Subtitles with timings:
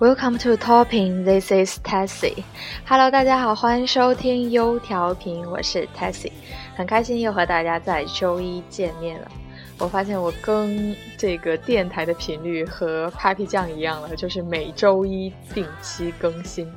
[0.00, 1.24] Welcome to Topping.
[1.24, 2.44] This is Tessie.
[2.86, 6.30] Hello，大家好，欢迎收听优调频，我是 Tessie，
[6.76, 9.28] 很开心又和大家在周一见面了。
[9.76, 16.70] 我发现我更这个电台的频率和 Papi 酱一样了，就是每周一定期更新。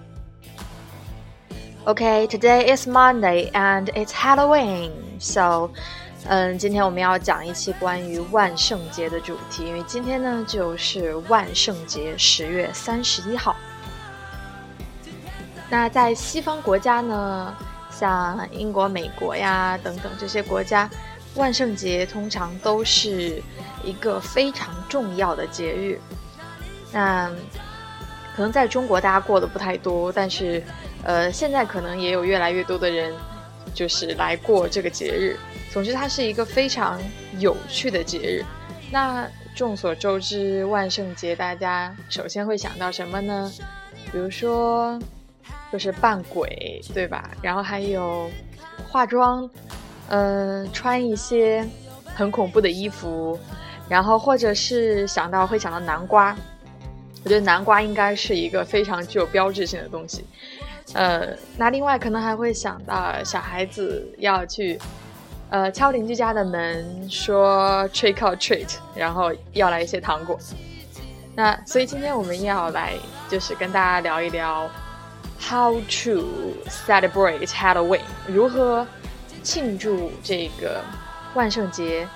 [1.86, 4.90] Okay, today is Monday and it's Halloween.
[5.20, 5.70] So
[6.27, 13.55] 嗯，今天我们要讲一期关于万圣节的主题，因为今天呢就是万圣节，十月三十一号。
[15.69, 17.53] 那在西方国家呢，
[17.89, 20.88] 像英国、美国呀等等这些国家，
[21.36, 23.42] 万圣节通常都是
[23.83, 25.99] 一个非常重要的节日。
[26.94, 27.30] 那
[28.36, 30.64] 可能在中国大家过得不太多，但是
[31.03, 33.11] 呃，现在可能也有越来越多的人
[33.73, 35.38] 就是来过这个节日。
[35.72, 37.00] 总之，它是一个非常
[37.39, 38.44] 有趣的节日。
[38.91, 43.50] 那众所周知，万圣节大家首先会想到什么呢？
[44.11, 44.99] 比如说，
[45.72, 47.31] 就是扮鬼，对吧？
[47.42, 48.30] 然后还有
[48.89, 49.49] 化妆，
[50.09, 51.66] 嗯，穿一些
[52.03, 53.39] 很恐怖的衣服，
[53.88, 56.36] 然后或者是想到会想到南瓜。
[57.23, 60.26] 我觉得南瓜应该是一个非常具有标志性的东西。
[60.93, 64.77] 呃，那另外可能还会想到小孩子要去。
[65.52, 70.39] 呃，敲邻居家的门，说 trick or treat，然后要来一些糖果。
[71.36, 72.94] 那所以今天我们要来，
[73.30, 74.70] 就是跟大家聊一聊
[75.42, 76.56] how to
[76.88, 78.88] celebrate Halloween，如何
[79.44, 80.82] 庆祝这个
[81.34, 82.08] 万圣节。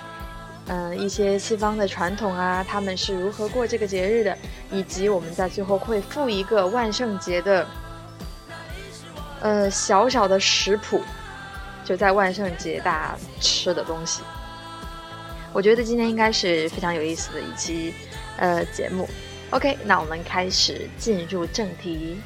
[0.68, 4.34] 嗯，一些西方的传统啊，他们是如何过这个节日的，
[4.72, 7.66] 以及我们在最后会附一个万圣节的，
[9.42, 11.02] 呃，小小的食谱。
[11.86, 14.22] 就在万圣节大家吃的东西，
[15.52, 17.94] 我觉得今天应该是非常有意思的一期
[18.38, 19.08] 呃节目。
[19.50, 22.20] OK，那我们开始进入正题。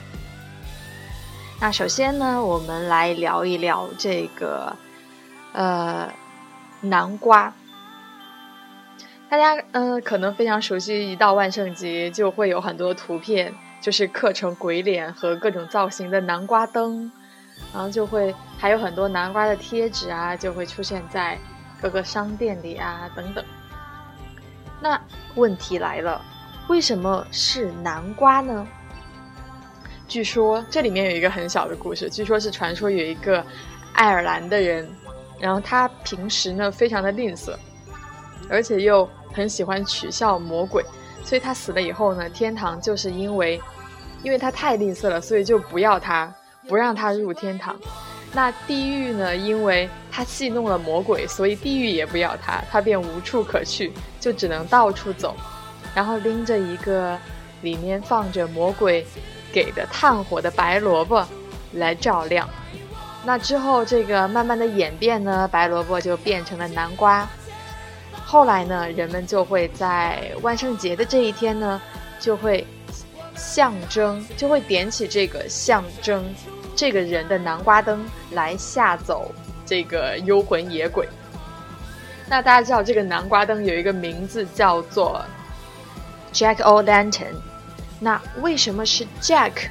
[1.61, 4.75] 那首先呢，我们来聊一聊这个
[5.53, 6.11] 呃
[6.81, 7.53] 南瓜。
[9.29, 17.13] 大家嗯可能非常熟悉，一到万圣节就会有很多图片，就是刻成鬼脸和各种造型的南瓜灯。
[17.75, 21.39] 然后就会还有很多南瓜的贴纸啊，就会出现在
[21.81, 23.43] 各个商店里啊等等。
[24.83, 25.01] 那
[25.35, 26.21] 问题来了，
[26.69, 28.67] 为什么是南瓜呢？
[30.07, 33.43] 据说这里面有一个很小的故事，据说是传说有一个
[33.95, 34.87] 爱尔兰的人，
[35.39, 37.55] 然后他平时呢非常的吝啬，
[38.51, 40.85] 而且又很喜欢取笑魔鬼，
[41.25, 43.59] 所以他死了以后呢，天堂就是因为
[44.23, 46.31] 因为他太吝啬了，所以就不要他。
[46.69, 47.75] 不让他入天堂，
[48.33, 49.37] 那地狱呢？
[49.37, 55.37] 因为他戏弄了魔鬼，所以地狱也不要他，他便无处可去，就只能到处走，
[55.95, 57.19] 然后拎着一个
[57.63, 59.05] 里面放着魔鬼
[59.53, 61.27] 给的炭火的白萝卜
[61.73, 62.49] 来照亮。
[63.25, 67.29] 那之后，这个慢慢的演变呢，白萝卜就变成了南瓜。
[68.25, 71.81] 后来呢，人们就会在万圣节的这一天呢，
[72.19, 72.67] 就会。
[73.37, 76.23] 象征就会点起这个象征
[76.81, 79.35] 这个人的南瓜灯来吓走
[79.67, 81.07] 这个幽魂野鬼。
[82.27, 85.23] 那大家知道这个南瓜灯有一个名字叫做
[86.33, 87.35] Jack O' Lantern。
[87.99, 89.69] 那为什么是 Jack？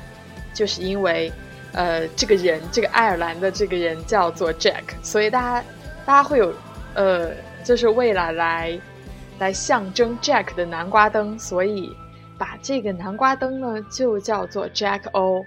[0.54, 1.34] 就是因为
[1.72, 5.66] 呃这个人这个爱尔兰的这个人叫做 Jack，所以大家
[6.06, 6.54] 大家会有
[6.94, 7.32] 呃
[7.64, 8.80] 就是为了来
[9.40, 11.92] 来象征 Jack 的南瓜灯，所以。
[12.38, 15.44] 把这个南瓜灯呢，就叫做 Jack O'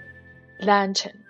[0.59, 1.22] Lantern。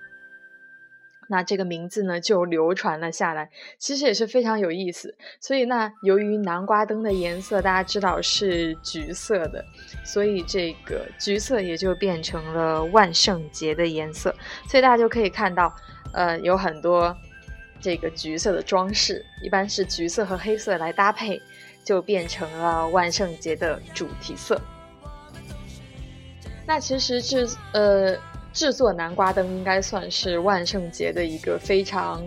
[1.34, 3.50] 那这个名字呢，就流传了下来。
[3.80, 5.16] 其实也是非常有意思。
[5.40, 9.66] 所以，那由于南瓜灯的颜色大家知道是橘色的，
[10.06, 14.32] 所以这个橘色也就变成了万圣节的颜色。
[14.70, 15.76] 所以大家就可以看到，
[16.14, 17.18] 呃，有很多
[17.82, 21.42] 这个橘色的装饰，一般是橘色和黑色来搭配，
[21.84, 24.62] 就变成了万圣节的主题色。
[26.68, 28.16] 那其实这呃
[28.54, 32.24] 制作南瓜灯应该算是万圣节的一个非常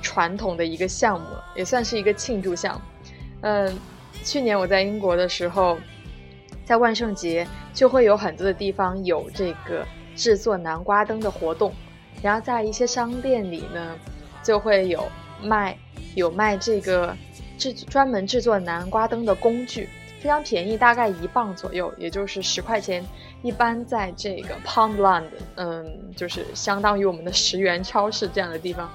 [0.00, 2.80] 传统的一个项目，也算是一个庆祝项目。
[3.42, 3.78] 嗯，
[4.24, 5.78] 去年我在英国的时候，
[6.64, 9.86] 在万圣节就会有很多的地方有这个
[10.16, 11.70] 制作南瓜灯的活动，
[12.22, 13.94] 然后在一些商店里呢，
[14.42, 15.06] 就会有
[15.42, 15.76] 卖
[16.14, 17.14] 有卖这个
[17.58, 19.86] 制专门制作南瓜灯的工具，
[20.18, 23.04] 非常便宜，大概一磅左右，也就是十块钱。
[23.46, 28.90] 一般在这个 Poundland，嗯，就是相当于我们的十元超市这样的地方，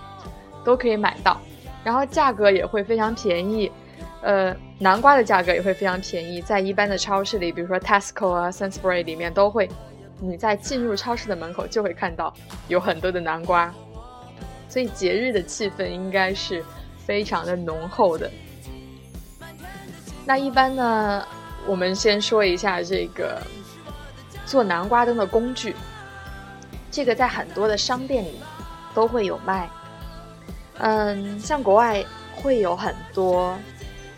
[0.65, 1.39] 都可以买到，
[1.85, 3.71] 然后价格也会非常便宜，
[4.21, 9.69] 呃，南瓜的价格也会非常便宜，在一般的超市里，比如说 Tesco 啊、s a n s b u r y 里面都会
[10.19, 12.33] 你在进入超市的门口就会看到
[12.67, 13.73] 有很多的南瓜，
[14.67, 16.61] 所以节日的气氛应该是
[16.97, 18.29] 非常的浓厚的。
[20.25, 21.25] 那一般呢，
[21.65, 23.41] 我们先说一下这个
[24.51, 25.73] 做南瓜灯的工具，
[26.91, 28.41] 这个在很多的商店里
[28.93, 29.69] 都会有卖。
[30.79, 32.03] 嗯，像国外
[32.35, 33.57] 会有很多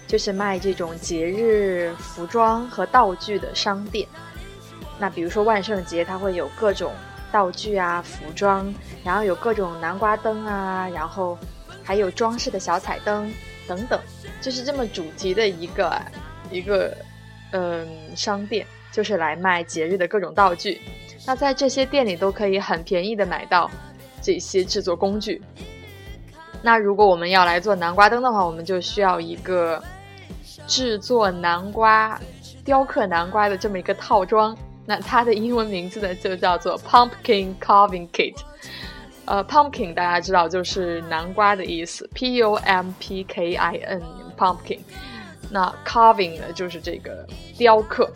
[0.08, 4.08] 就是卖这种节日服装和道具的商店。
[4.98, 6.92] 那比如说万圣节，它会有各种
[7.32, 11.38] 道具啊、服装，然后有各种南瓜灯啊，然后
[11.84, 13.32] 还有装饰的小彩灯
[13.68, 14.02] 等等，
[14.42, 16.02] 就是这么主题的一个
[16.50, 16.98] 一个
[17.52, 20.80] 嗯商店，就是来卖节日的各种道具。
[21.26, 23.70] 那在这些店里都可以很便宜的买到
[24.22, 25.42] 这些制作工具。
[26.62, 29.84] 那如果我们要来做南瓜灯的话，我们就需要一个
[30.68, 32.18] 制作南瓜、
[32.64, 34.56] 雕刻南瓜的这么一个套装。
[34.86, 38.36] 那它的英文名字呢，就叫做 Pumpkin Carving Kit。
[39.26, 44.80] 呃，Pumpkin 大家知道就是南瓜的意思，P U M P K I N，Pumpkin。
[45.50, 47.26] 那 Carving 呢，就是这个
[47.58, 48.12] 雕刻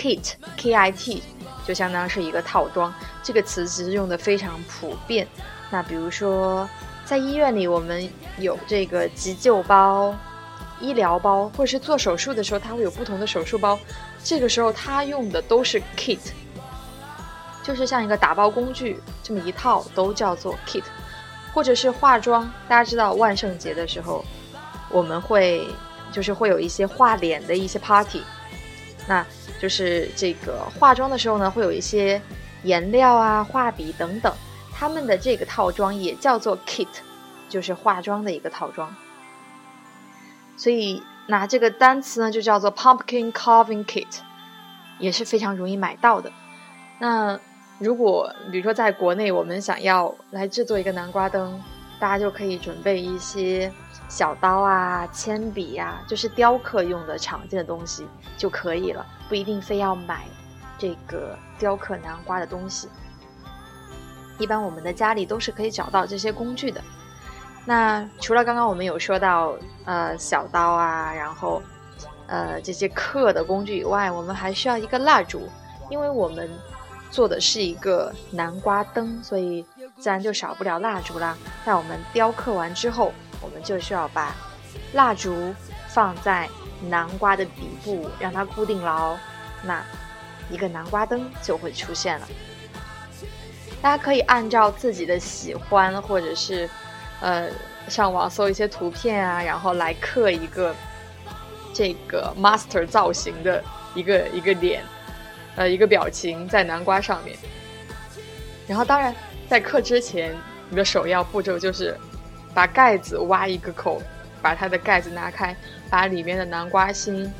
[0.00, 1.22] ，Kit K I T
[1.66, 2.92] 就相当是一个套装。
[3.22, 5.28] 这个词其实用的非常普遍。
[5.70, 6.68] 那比如说
[7.04, 10.16] 在医院里，我们有这个急救包、
[10.80, 13.78] 医疗包，或者是做手术的时候，它会有不同的手术包。
[14.24, 16.18] 这个时候，它用的都是 kit，
[17.62, 20.82] 就是像一个打包工具这么一套，都叫做 kit，
[21.52, 22.50] 或者是化妆。
[22.68, 24.24] 大家知道万圣节的时候，
[24.90, 25.68] 我们会
[26.10, 28.22] 就是会有一些画脸的一些 party，
[29.06, 29.24] 那
[29.60, 32.20] 就是这个化妆的时候呢，会有一些
[32.64, 34.34] 颜料啊、画笔等等，
[34.72, 36.88] 他们的这个套装也叫做 kit，
[37.48, 38.92] 就是化妆的一个套装，
[40.56, 41.02] 所以。
[41.26, 44.18] 拿这个单词呢，就叫做 pumpkin carving kit，
[44.98, 46.32] 也是非常容易买到的。
[46.98, 47.38] 那
[47.78, 51.62] 如果比如说在国内，我们想要来制作一个南瓜灯，
[52.00, 53.72] 大家就可以准备一些
[54.08, 58.04] 小刀啊、铅笔呀，就是雕刻用的常见的东西
[58.36, 60.24] 就可以了，不一定非要买
[60.76, 62.88] 这个雕刻南瓜的东西。
[64.38, 66.82] 一般我们的家里都是可以找到这些工具的。
[67.64, 69.54] 那除了刚刚我们有说到，
[69.84, 71.62] 呃，小刀啊，然后，
[72.26, 75.48] 呃，这些刻的工具以外，我们还需要一个蜡烛，
[75.90, 76.50] 因为我们
[77.10, 79.64] 做的是一个南瓜灯，所以
[79.98, 81.36] 自然就少不了蜡烛啦。
[81.64, 84.34] 在我们雕刻完之后，我们就需要把
[84.94, 85.54] 蜡烛
[85.88, 86.48] 放在
[86.88, 89.16] 南瓜的底部，让它固定牢，
[89.62, 89.84] 那
[90.50, 92.28] 一个南瓜灯就会出现了。
[93.82, 96.68] 大家可以按照自己的喜欢，或者是。
[97.22, 97.50] 呃，
[97.86, 100.74] 上网搜一些图片啊，然后来刻一个
[101.74, 103.62] 这个 master 造型的
[103.94, 104.82] 一个一个脸，
[105.54, 107.36] 呃，一个表情在南瓜上面。
[108.66, 109.14] 然后，当然
[109.50, 110.34] 在刻之前，
[110.70, 111.94] 你的首要步骤就是
[112.54, 114.00] 把盖子挖一个口，
[114.42, 115.54] 把它的盖子拿开，
[115.88, 117.32] 把里面的南瓜心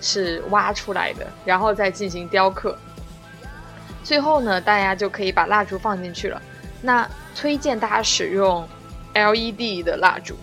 [0.00, 2.78] 是挖出来的，然后再进行雕刻。
[4.02, 6.40] 最后呢，大家就可以把蜡烛放进去了。
[6.82, 8.68] 那推荐大家使用。
[9.14, 10.36] LED 的蜡烛，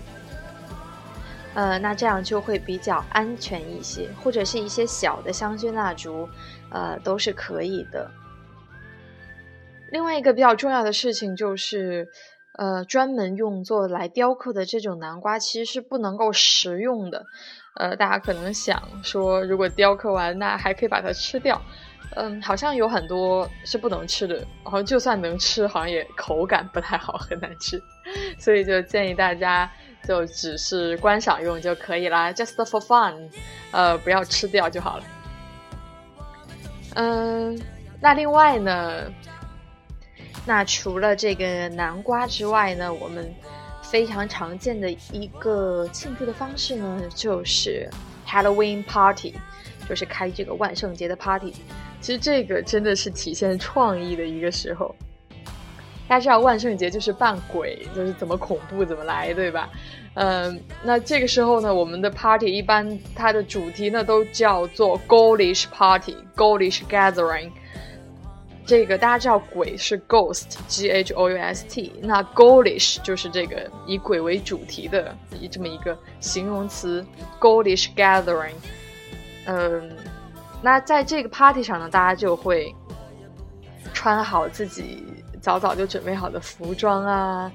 [1.54, 6.28] 呃，那这样就会比较安全一些，或者是一些小的香薰蜡烛，
[6.72, 8.12] 呃，都是可以的。
[9.92, 12.10] 另外一个比较重要的事情就是，
[12.58, 17.26] 呃，专门用作来雕刻的这种南瓜其实是不能够食用的。
[17.76, 21.62] 呃，大家可能想说，如果雕刻完，那还可以把它吃掉。
[22.16, 27.82] 嗯，好像有很多是不能吃的，然后就算能吃，好像也口感不太好，很难吃，
[28.40, 29.70] 所以就建议大家
[30.08, 33.30] 就只是观赏用就可以啦，just for fun，
[33.72, 35.04] 呃，不要吃掉就好了。
[36.94, 37.60] 嗯，
[38.00, 39.12] 那另外呢，
[40.44, 43.32] 那除了这个南瓜之外呢，我们
[43.82, 47.88] 非常常见的一个庆祝的方式呢，就是
[48.28, 49.36] Halloween party，
[49.88, 51.54] 就是开这个万圣节的 party。
[52.02, 54.94] 其实这个真的是体现创意的一个时候。
[56.08, 59.68] 大家知道万圣节就是扮鬼，就是怎么恐怖怎么来，对吧？
[60.14, 67.50] 嗯，那这个时候呢，我们的 party 一般它的主题呢都叫做 g o l i s h party，g o l i s h Gathering。
[68.66, 77.06] 这个大家知道鬼是 Ghost，G H O U S T，那 Ghoulish 就是这个以鬼为主题的一这么一个形容词
[77.40, 78.56] ，Ghoulish Gathering。
[79.46, 79.92] 嗯。
[80.62, 82.74] 那在这个 party 上呢，大家就会
[83.94, 85.04] 穿好自己
[85.40, 87.52] 早早就准备好的服装啊，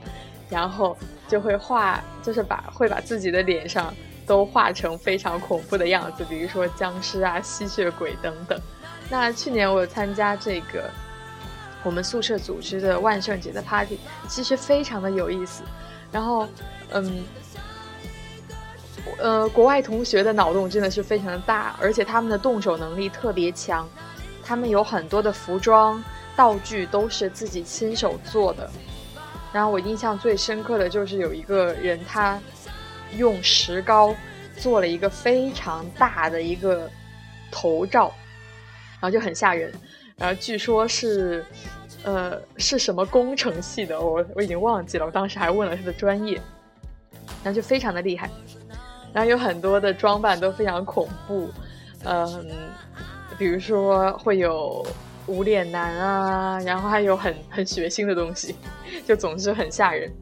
[0.49, 3.93] 然后就会画，就是把会把自己的脸上
[4.27, 8.61] 都画成非常恐怖的样子，比如说僵尸啊、吸血鬼等等。
[9.11, 10.89] 那去年我参加这个
[11.83, 13.99] 我们宿舍组织的万圣节的 party，
[14.29, 15.65] 其实非常的有意思。
[16.13, 16.47] 然后，
[16.91, 17.25] 嗯，
[19.19, 23.89] 呃，国外同学的脑洞真的是非常的大，而且他们的动手能力特别强，
[24.45, 26.03] 他们有很多的服装
[26.37, 28.71] 道具都是自己亲手做的。
[29.53, 32.39] 然后我印象最深刻的就是有一个人，他
[33.17, 34.15] 用石膏
[34.57, 36.89] 做了一个非常大的一个
[37.51, 38.13] 头罩。
[39.01, 39.73] 然后就很吓人，
[40.19, 41.43] 然后据说是，
[42.03, 46.35] 呃，是什么工程系的，我我已经忘记了，我当时还问了他的专业，
[47.43, 48.29] 然后就非常的厉害，
[49.15, 51.49] 然后有很多的装扮都非常恐怖，
[52.05, 52.47] 嗯，
[53.39, 54.87] 比如说会有
[55.27, 58.55] 无脸男啊，然后还有很很血腥的东西，
[59.07, 60.13] 就总之很吓人，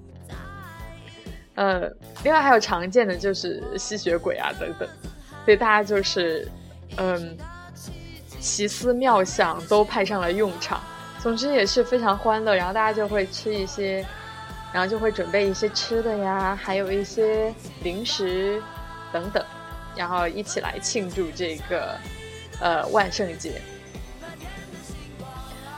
[1.56, 1.90] 呃，
[2.22, 4.88] 另外还有常见的就是吸血鬼啊等等，
[5.44, 6.46] 所以大家就是，
[6.96, 7.36] 嗯。
[8.40, 10.80] 奇思妙想都派上了用场，
[11.18, 12.54] 总之也是非常欢乐。
[12.54, 14.06] 然后大家就会吃一些，
[14.72, 18.62] 然后就会准备一些吃的呀，还有一些零食
[19.12, 19.44] 等等，
[19.96, 21.96] 然后一起来庆祝这个
[22.60, 23.60] 呃万圣节。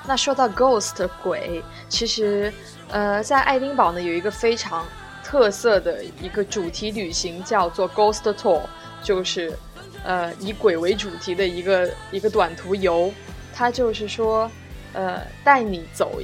[0.07, 2.53] 那说到 ghost 鬼，其实
[2.91, 4.87] 呃在爱丁堡呢有一个非常
[5.23, 8.63] 特色的一个主题旅行叫做 ghost tour，
[9.03, 9.57] 就是。
[10.05, 13.13] 呃，以鬼为主题的一个一个短途游，
[13.53, 14.51] 它就是说，
[14.93, 16.21] 呃，带你走，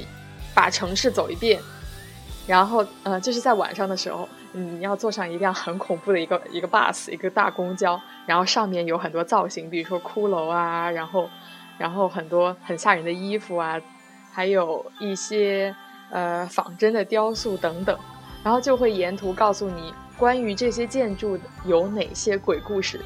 [0.55, 1.61] 把城市走一遍，
[2.47, 11.29] 然后呃，就是在晚上的时候，你要坐上一辆很恐怖的一个一个 bus，一个大公交，然后上面有很多造型，比如说骷髅啊，然后
[11.77, 13.79] 然后很多很吓人的衣服啊，
[14.33, 15.75] 还有一些
[16.09, 17.95] 呃仿真的雕塑等等，
[18.43, 22.99] 然后就会沿途告诉你关于这些建筑有哪些鬼故事。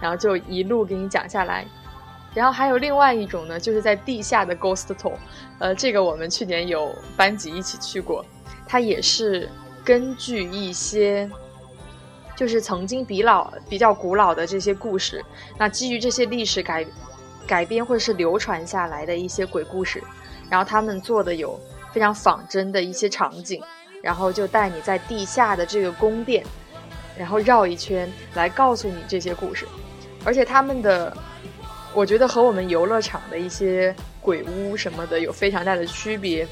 [0.00, 1.66] 然后就一路给你讲下来，
[2.34, 5.14] 然后还有另外一种呢，就是在地下的 ghost tour，
[5.58, 8.24] 呃，这个我们去年有班级一起去过，
[8.66, 9.48] 它也是
[9.84, 11.30] 根据一些
[12.36, 15.24] 就是曾经比老比较古老的这些故事，
[15.56, 16.86] 那基于这些历史改
[17.46, 20.02] 改编或者是流传下来的一些鬼故事，
[20.50, 21.58] 然后他们做的有
[21.92, 23.62] 非常仿真的一些场景，
[24.02, 26.44] 然后就带你在地下的这个宫殿，
[27.18, 29.66] 然后绕一圈来告诉你这些故事。
[30.24, 31.16] 而且他们的，
[31.94, 36.46] 我觉得和我们游乐场的一些鬼屋什么的有非常大的区别。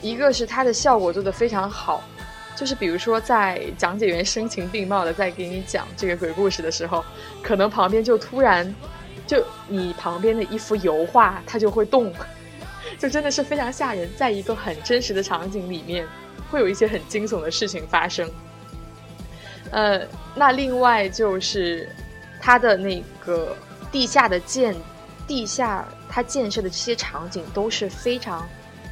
[0.00, 2.02] 一个是它的效果做得非常好，
[2.56, 7.04] 就是比如说在讲解员声情并茂的在给你讲这个鬼故事的时候，
[7.42, 8.74] 可能旁边就突然，
[9.26, 12.10] 就你旁边的一幅油画它就会动，
[12.98, 14.08] 就真的是非常吓人。
[14.16, 16.06] 在一个很真实的场景里面，
[16.50, 18.26] 会有一些很惊悚的事情发生。
[19.70, 21.88] 呃，那另外就是。
[22.42, 23.54] 它的那个
[23.92, 24.74] 地下的建，
[25.28, 28.48] 地下它建设的这些场景都是非常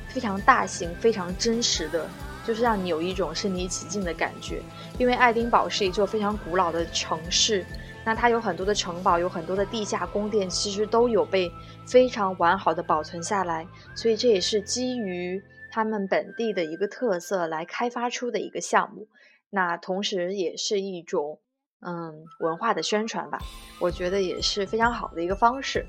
[0.07, 2.07] 非常大型、非常真实的，
[2.47, 4.61] 就是让你有一种身临其境的感觉。
[4.99, 7.65] 因为爱丁堡是一座非常古老的城市，
[8.05, 11.51] 那它有很多的城堡，有很多的地下宫殿，其实都有被
[11.87, 13.67] 非常完好的保存下来。
[13.95, 19.07] 所以这也是基于他们本地的一个特色来开发出的一个项目。
[19.51, 21.41] 那同时也是一种。
[21.81, 23.39] 嗯，文化的宣传吧，
[23.79, 25.87] 我觉得也是非常好的一个方式。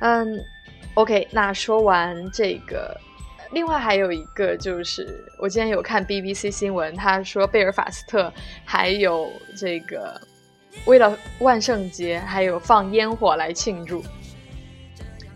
[0.00, 0.26] 嗯
[0.94, 3.00] ，OK，那说完这个，
[3.52, 8.32] 另外还有一个就是，我今天有看 BBC 新闻，他说贝尔法斯特
[8.64, 10.20] 还有这个
[10.84, 14.02] 为了万圣节还有放烟火来庆祝。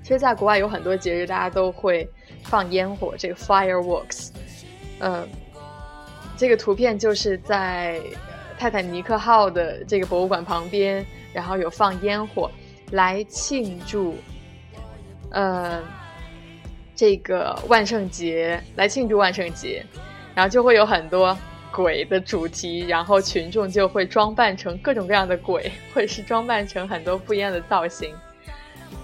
[0.03, 2.11] 其实，在国外有很多节日，大家都会
[2.43, 4.31] 放烟火，这个 fireworks。
[4.99, 5.29] 嗯，
[6.37, 8.01] 这个图片就是在。
[8.59, 12.51] 泰坦尼克号的这个博物馆旁边，然后有放烟火
[12.93, 14.17] 来庆祝，
[15.29, 15.83] 呃，
[16.95, 19.85] 这个万圣节来庆祝万圣节，
[20.35, 21.37] 然后就会有很多
[21.71, 28.15] 鬼的主题，然后群众就会装扮成各种各样的鬼， 或者是装扮成很多不一样的造型，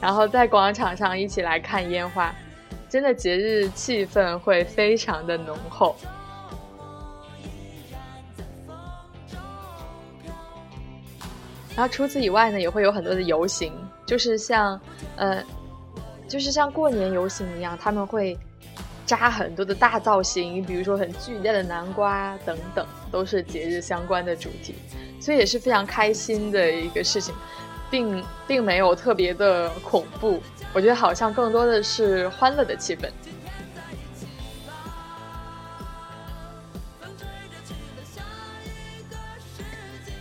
[0.01, 2.35] 然后在广场上一起来看烟花，
[2.89, 5.95] 真的节日气氛会非常的浓厚。
[11.75, 13.73] 然后除此以外呢，也会有很多的游行，
[14.05, 14.79] 就是像，
[15.17, 15.43] 呃，
[16.29, 18.39] 就是像过年游行一样，他们会
[19.07, 24.75] 扎很多的大造型，比如说很巨大的南瓜等等，都是节日相关的主题，
[25.21, 27.35] 所以也是非常开心的一个事情，
[27.91, 33.09] 并并没有特别的恐怖，我觉得好像更多的是欢乐的气氛。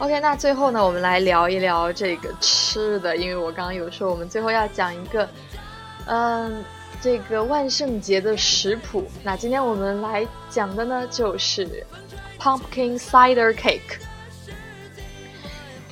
[0.01, 5.29] OK，那最后呢，我们来聊一聊这个吃的，因为我刚刚有说我们最后要讲一个，
[6.07, 6.63] 嗯，
[6.99, 9.05] 这个万圣节的食谱。
[9.23, 11.85] 那今天我们来讲的呢，就是
[12.39, 13.99] pumpkin cider cake，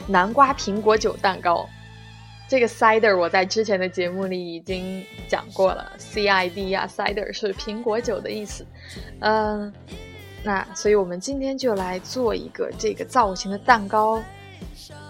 [0.08, 1.70] 南瓜苹果酒蛋糕。
[2.48, 8.66] 这个 cider 我在之前的节目里已经讲过了，C I D 呀，cider 是苹果酒的意思，
[9.20, 9.72] 嗯。
[10.43, 14.22] 那所以，我们今天就来做一个这个造型的蛋糕，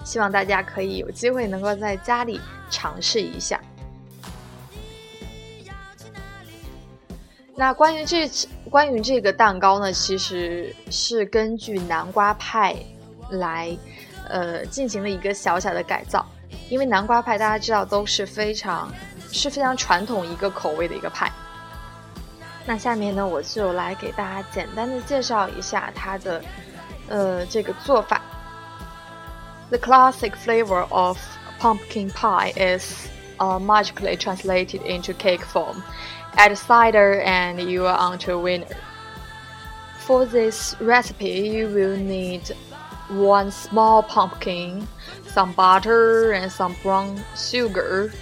[0.03, 3.61] 希望大家可以有机会能够在家里尝试一下。
[7.55, 8.29] 那关于这
[8.69, 12.75] 关于这个蛋糕呢，其实是根据南瓜派
[13.31, 13.77] 来
[14.27, 16.25] 呃进行了一个小小的改造，
[16.69, 18.91] 因为南瓜派大家知道都是非常
[19.31, 21.31] 是非常传统一个口味的一个派。
[22.68, 26.42] 那下面呢，我就来给大家简单的介绍一下它的，
[27.08, 28.20] 呃，这个做法。
[29.70, 31.18] The classic flavor of
[31.58, 35.82] pumpkin pie is uh, magically translated into cake form.
[36.36, 38.66] Add cider and you are onto a winner.
[40.06, 42.42] For this recipe, you will need
[43.08, 44.86] one small pumpkin,
[45.26, 48.12] some butter, and some brown sugar,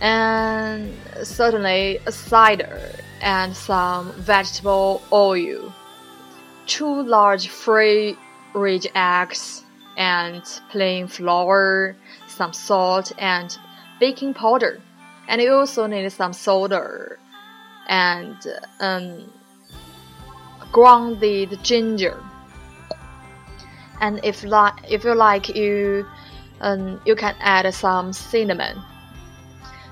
[0.00, 0.92] and
[1.22, 2.80] certainly a cider
[3.20, 5.72] and some vegetable oil,
[6.66, 8.16] two large free
[8.54, 9.62] range eggs,
[9.96, 11.96] and plain flour,
[12.28, 13.56] some salt, and
[13.98, 14.80] baking powder.
[15.28, 17.16] And you also need some soda
[17.88, 18.36] and
[18.80, 19.30] um,
[20.72, 22.22] grounded ginger.
[24.00, 26.06] And if like if you like, you
[26.60, 28.82] um, you can add some cinnamon.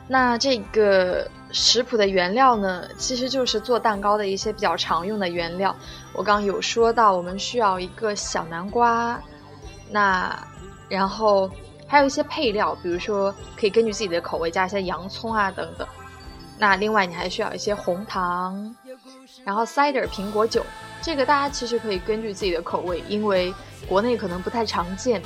[0.06, 5.75] 那这个 食谱的原料呢，其实就是做蛋糕的一些比较常用的原料。
[6.13, 9.19] 我刚有说到，我们需要一个小南瓜，
[9.89, 10.47] 那
[10.87, 11.49] 然后
[11.87, 15.87] 还有一些配料，比如说可以根据自己的口味加一些洋葱啊等等。
[16.57, 18.75] 那另外你还需要一些红糖，
[19.43, 20.63] 然后 cider 苹果酒，
[21.01, 23.53] 这个大家其实可以根据自己的口味，因为
[23.87, 25.21] 国内可能不太常见，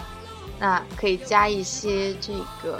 [0.59, 2.79] 那可以加一些这个。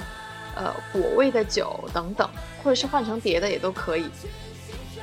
[0.56, 2.30] 呃，果味的酒等等，
[2.63, 4.06] 或者是换成别的也都可以。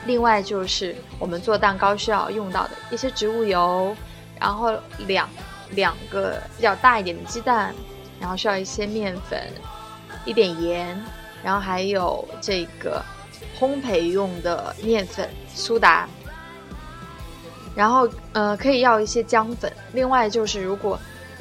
[0.07, 3.95] 另外就是我们做蛋糕需要用到的一些植物油，
[4.39, 4.73] 然后
[5.07, 5.29] 两
[5.71, 7.75] 两个比较大一点的鸡蛋，
[8.19, 9.39] 然后需要一些面粉，
[10.25, 10.99] 一点盐，
[11.43, 13.05] 然后还有这个
[13.59, 16.09] 烘焙用的面粉苏打，
[17.75, 19.71] 然后呃可以要一些姜粉。
[19.93, 20.99] 另外就是如果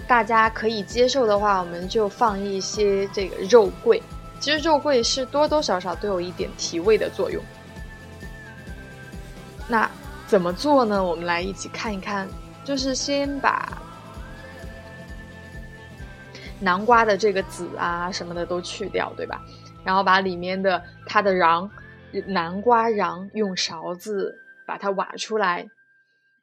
[0.10, 4.02] 大家可以接受的话，我们就放一些这个肉桂。
[4.39, 7.39] 其实肉桂是多多少少都有一点提味的作用。
[9.67, 9.88] 那
[10.26, 11.04] 怎么做呢？
[11.04, 12.28] 我们来一起看一看。
[12.65, 13.78] 就是先把
[16.60, 19.39] 南瓜的这个籽啊什么的都去掉，对吧？
[19.84, 21.69] 然后把里面的它的瓤，
[22.26, 25.69] 南瓜瓤用勺子把它挖出来，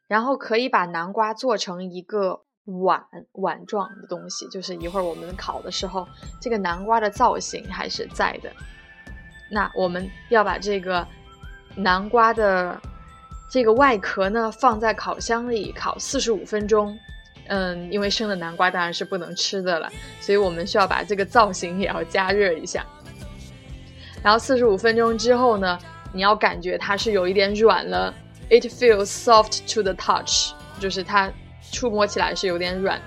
[0.07, 2.46] 然后可以把南瓜做成一个。
[2.67, 3.01] 碗
[3.33, 6.07] 碗状的东西，就是一会儿我们烤的时候，
[6.41, 8.51] 这个南瓜的造型还是在的。
[9.49, 11.07] 那我们要把这个
[11.77, 12.81] 南瓜的
[13.49, 16.99] 这个外壳呢，放在烤箱里烤四十五分钟。
[17.47, 19.89] 嗯，因为生的南瓜当然是不能吃的了，
[20.21, 22.85] 所以我们需要把这个造型也要加热一下。
[24.21, 25.79] 然后四十五分钟之后呢，
[26.13, 28.13] 你要感觉它是有一点软了
[28.51, 31.33] ，it feels soft to the touch，就是它。
[31.71, 33.01] 触摸起来是有点软，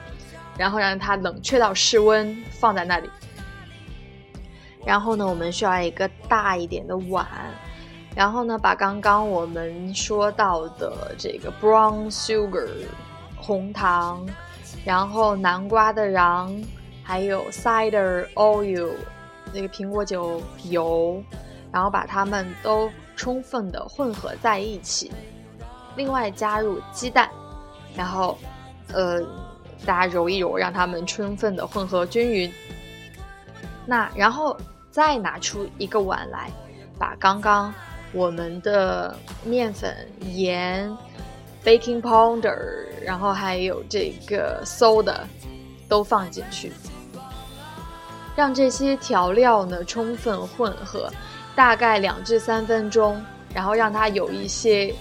[0.57, 3.09] 然后让它冷却到室温，放在那里。
[4.85, 7.27] 然后呢，我们需要一个大一点的碗，
[8.15, 12.67] 然后呢，把刚刚我们说到的这个 brown sugar
[13.37, 14.25] 红糖，
[14.85, 16.63] 然后南瓜的瓤，
[17.03, 18.91] 还有 cider oil
[19.53, 21.21] 那个苹果酒油，
[21.71, 25.11] 然后把它们都充分的混合在一起。
[25.95, 27.29] 另外加入鸡蛋。
[27.95, 28.37] 然后，
[28.93, 29.21] 呃，
[29.85, 32.51] 大家揉一揉，让它们充分的混合均匀。
[33.85, 34.55] 那然后
[34.91, 36.51] 再拿出一个碗来，
[36.97, 37.73] 把刚刚
[38.13, 40.95] 我们的面粉、盐、
[41.63, 42.57] baking powder，
[43.03, 45.21] 然后还有这个 soda
[45.87, 46.71] 都放进去，
[48.35, 51.11] 让这些调料呢充分混合，
[51.55, 53.23] 大概两至三分钟，
[53.53, 54.93] 然后让它有一些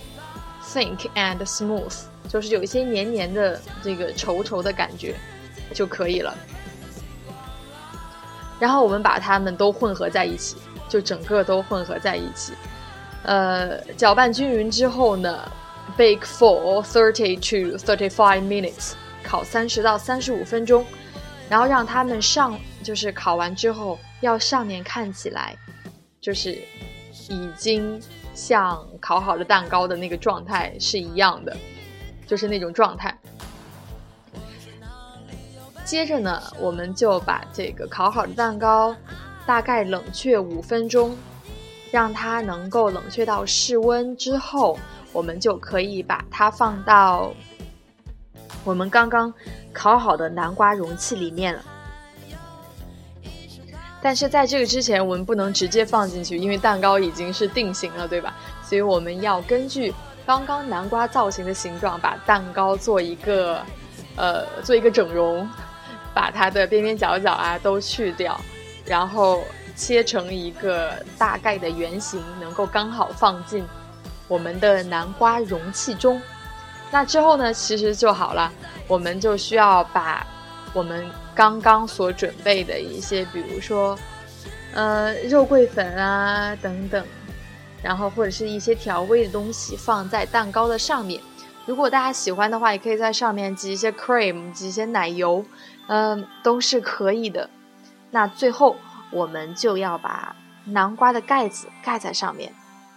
[0.64, 1.94] thick and smooth。
[2.28, 5.14] 就是有一些黏黏的这个稠稠的感觉
[5.74, 6.36] 就可以了。
[8.60, 10.56] 然后我们把它们都混合在一起，
[10.88, 12.52] 就整个都混合在一起。
[13.22, 15.50] 呃，搅拌均匀之后呢
[15.96, 20.84] ，bake for thirty to thirty-five minutes，烤三十到三十五分钟，
[21.48, 25.56] 然后让它们上，就是烤完之后要上面看起来，
[26.20, 26.58] 就是
[27.28, 28.00] 已经
[28.34, 31.56] 像烤好的蛋糕的那个状态是一样的，
[32.28, 33.18] 就是那种状态。
[35.84, 38.94] 接着呢，我们就把这个烤好的蛋糕
[39.46, 41.16] 大概冷却五分钟，
[41.90, 44.78] 让它能够冷却到室温之后，
[45.12, 47.32] 我们就可以把它放到
[48.64, 49.32] 我们刚刚
[49.72, 51.64] 烤好的南瓜容器里面了。
[54.00, 58.36] 但是在这个之前，我们不能直接放进去，因为蛋糕已经是定型了，对吧？
[58.62, 59.92] 所以我们要根据
[60.28, 63.62] 刚刚南瓜造型的形状，把蛋糕做一个
[64.14, 65.48] 呃做一个整容。
[66.14, 68.40] 把它的边边角角啊都去掉，
[68.84, 69.44] 然后
[69.76, 73.64] 切成一个大概的圆形，能够刚好放进
[74.26, 76.20] 我们的南瓜容器中。
[76.90, 78.52] 那之后呢，其实就好了。
[78.88, 80.26] 我们就需要把
[80.72, 83.96] 我们刚刚所准备的一些，比如说，
[84.72, 87.04] 呃，肉桂粉啊等等，
[87.88, 91.18] 然后或者是一些调味的东西放在蛋糕的上面。
[91.64, 95.42] 如果大家喜欢的话，也可以在上面挤一些 cream，挤一些奶油。
[95.86, 97.48] 嗯，都是可以的。
[98.10, 98.76] 那最后
[99.10, 102.52] 我们就要把南瓜的盖子盖在上面，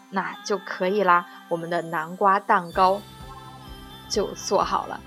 [0.10, 1.26] 那就可以啦。
[1.48, 3.02] 我们的南瓜蛋糕
[4.10, 5.00] 就做好了。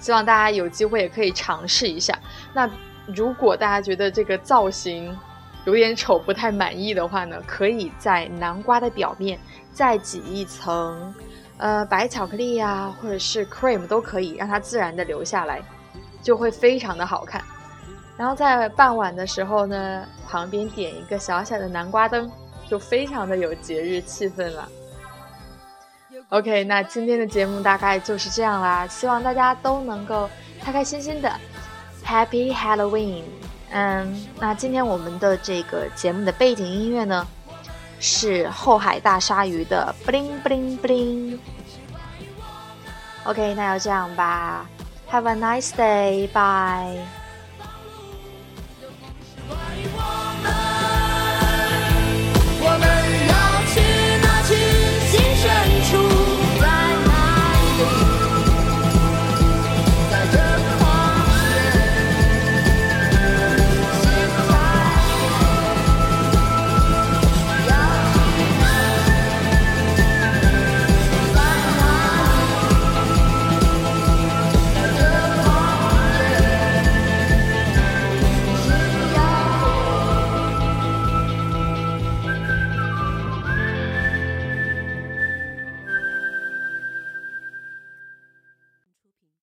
[0.00, 2.14] 希望大家有机会也可以尝试一下。
[2.52, 2.68] 那
[3.06, 5.18] 如果大家觉得这个造型
[5.64, 9.38] 有点丑、不太满意的话呢，可以在南瓜的表面
[9.72, 11.14] 再挤一层
[11.58, 15.62] 呃白巧克力呀，或者是 cream 都可以，让它自然的留下来。
[16.22, 17.44] 就会非常的好看，
[18.16, 22.32] 然后在傍晚的时候呢，旁边点一个小小的南瓜灯，
[22.66, 24.66] 就非常的有节日气氛了。
[26.30, 30.30] OK，那今天的节目大概就是这样啦，希望大家都能够
[30.62, 31.30] 开开心心的
[32.02, 33.24] ，Happy Halloween。
[33.76, 37.26] 嗯，那今天我们的这个节目的背景音乐呢，
[37.98, 41.38] 是后海大鲨鱼的 Bling Bling Bling。
[43.24, 44.64] OK，那就这样吧。
[45.10, 46.28] Have a nice day.
[46.28, 47.23] Bye.